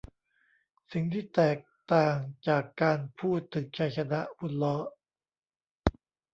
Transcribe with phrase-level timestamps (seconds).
[0.91, 1.57] สิ่งที่แตก
[1.93, 2.15] ต่าง
[2.47, 4.75] จากการพูดถึงชัยชนะบนล้อ